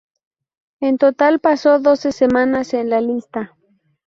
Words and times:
En 0.79 0.97
total, 0.97 1.39
pasó 1.39 1.77
doce 1.77 2.11
semanas 2.11 2.73
en 2.73 2.89
la 2.89 3.01
lista. 3.01 3.55